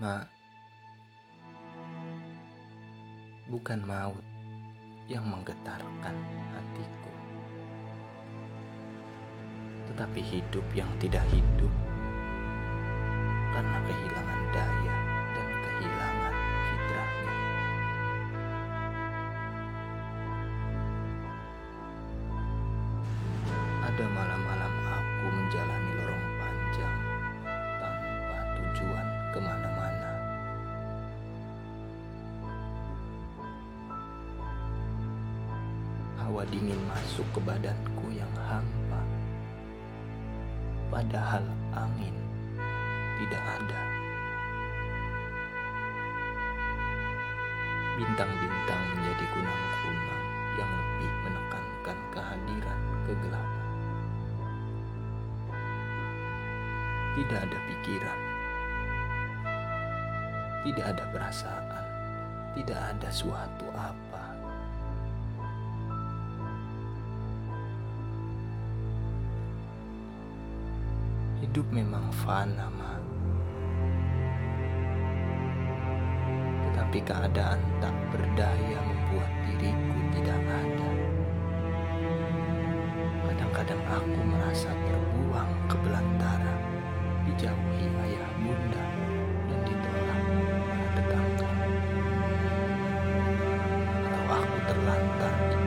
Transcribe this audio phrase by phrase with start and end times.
[0.00, 0.16] Ma,
[3.52, 4.24] bukan maut
[5.12, 6.16] yang menggetarkan
[6.56, 7.12] hatiku,
[9.92, 11.68] tetapi hidup yang tidak hidup
[13.52, 14.96] karena kehilangan daya
[15.36, 17.34] dan kehilangan fitrahnya.
[23.84, 25.99] Ada malam-malam aku menjalani
[36.30, 39.02] Hawa dingin masuk ke badanku yang hampa.
[40.86, 41.42] Padahal
[41.74, 42.14] angin
[43.18, 43.82] tidak ada.
[47.98, 52.78] Bintang-bintang menjadi kunang-kunang yang lebih menekankan kehadiran
[53.10, 53.66] kegelapan.
[57.18, 58.20] Tidak ada pikiran,
[60.62, 61.86] tidak ada perasaan,
[62.54, 64.09] tidak ada suatu apa.
[71.40, 73.00] Hidup memang fana, Ma.
[76.68, 80.90] Tetapi keadaan tak berdaya membuat diriku tidak ada.
[83.24, 86.56] Kadang-kadang aku merasa terbuang ke belantara,
[87.24, 88.84] dijauhi ayah bunda
[89.48, 91.50] dan ditolak oleh tetangga.
[93.96, 95.58] Atau aku terlantar di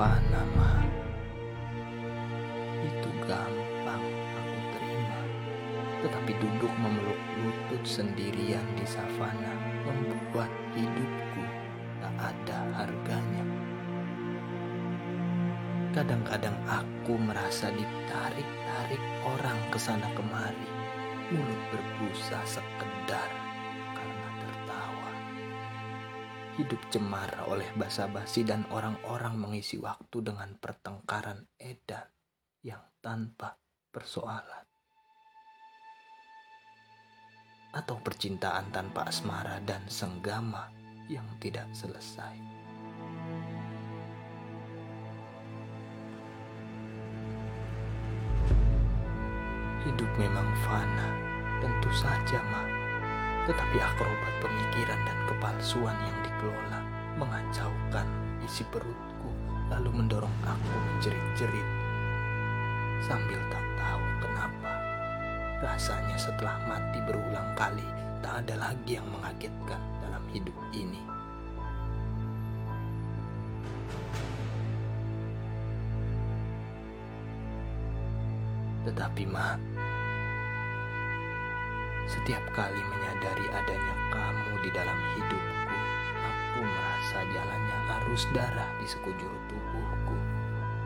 [0.00, 0.80] fana, Ma.
[2.80, 5.20] Itu gampang aku terima.
[6.00, 9.52] Tetapi duduk memeluk lutut sendirian di savana
[9.84, 11.44] membuat hidupku
[12.00, 13.44] tak ada harganya.
[15.92, 20.70] Kadang-kadang aku merasa ditarik-tarik orang ke sana kemari,
[21.28, 23.49] mulut berbusa sekedar
[26.60, 32.04] Hidup cemara oleh basa-basi dan orang-orang mengisi waktu dengan pertengkaran edan
[32.60, 33.56] yang tanpa
[33.88, 34.68] persoalan.
[37.72, 40.68] Atau percintaan tanpa asmara dan senggama
[41.08, 42.36] yang tidak selesai.
[49.88, 51.08] Hidup memang fana,
[51.64, 52.68] tentu saja, Ma.
[53.48, 56.80] Tetapi akrobat pemikiran dan kepalsuan yang dikelola
[57.20, 58.08] mengacaukan
[58.48, 59.28] isi perutku,
[59.68, 61.68] lalu mendorong aku menjerit-jerit.
[63.04, 64.72] Sambil tak tahu kenapa,
[65.60, 67.84] rasanya setelah mati berulang kali,
[68.24, 71.04] tak ada lagi yang mengagetkan dalam hidup ini.
[78.88, 79.60] Tetapi, Ma,
[82.08, 85.69] setiap kali menyadari adanya kamu di dalam hidupku, aku
[86.62, 90.16] merasa jalannya arus darah di sekujur tubuhku.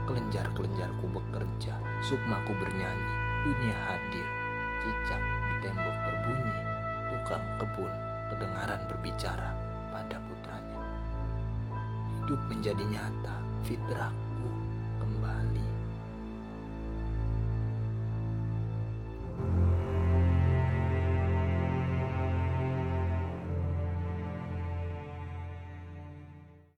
[0.05, 1.75] Kelenjar-kelenjarku bekerja,
[2.05, 3.15] sukmaku bernyanyi,
[3.49, 4.29] dunia hadir,
[4.85, 6.57] cicak di tembok berbunyi,
[7.09, 7.93] tukang kebun
[8.33, 9.51] kedengaran berbicara
[9.93, 10.83] pada putranya.
[12.25, 14.12] Hidup menjadi nyata, fitrah